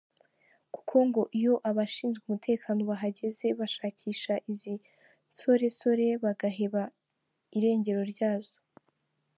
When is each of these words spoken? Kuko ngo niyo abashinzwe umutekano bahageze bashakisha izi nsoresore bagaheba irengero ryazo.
Kuko 0.73 0.95
ngo 1.07 1.21
niyo 1.31 1.55
abashinzwe 1.69 2.23
umutekano 2.25 2.79
bahageze 2.91 3.45
bashakisha 3.59 4.33
izi 4.51 4.73
nsoresore 5.31 6.05
bagaheba 6.23 6.81
irengero 7.57 8.03
ryazo. 8.13 8.57